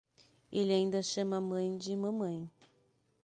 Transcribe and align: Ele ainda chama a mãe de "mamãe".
Ele 0.51 0.73
ainda 0.73 1.03
chama 1.03 1.37
a 1.37 1.39
mãe 1.39 1.77
de 1.77 1.95
"mamãe". 1.95 2.49